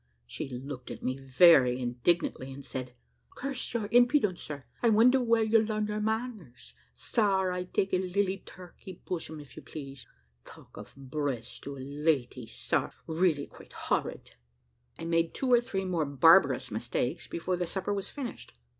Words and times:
She 0.25 0.49
looked 0.49 0.89
at 0.89 1.03
me 1.03 1.15
very 1.15 1.79
indignantly, 1.79 2.51
and 2.51 2.65
said, 2.65 2.95
"Curse 3.35 3.71
your 3.75 3.87
impudence, 3.91 4.41
sir, 4.41 4.65
I 4.81 4.89
wonder 4.89 5.21
where 5.21 5.43
you 5.43 5.63
larn 5.63 5.85
manners. 6.03 6.73
Sar, 6.91 7.51
I 7.51 7.65
take 7.65 7.93
a 7.93 7.99
lily 7.99 8.41
turkey 8.43 8.99
bosom, 9.05 9.39
if 9.39 9.55
you 9.55 9.61
please. 9.61 10.07
Talk 10.43 10.75
of 10.75 10.95
breast 10.95 11.61
to 11.65 11.75
a 11.75 11.77
lady, 11.77 12.47
sar! 12.47 12.91
really 13.05 13.45
quite 13.45 13.73
horrid." 13.73 14.31
I 14.97 15.05
made 15.05 15.35
two 15.35 15.53
or 15.53 15.61
three 15.61 15.85
more 15.85 16.05
barbarous 16.07 16.71
mistakes 16.71 17.27
before 17.27 17.55
the 17.55 17.67
supper 17.67 17.93
was 17.93 18.09
finished. 18.09 18.55